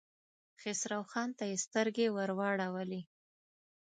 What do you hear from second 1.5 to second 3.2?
سترګې ور واړولې.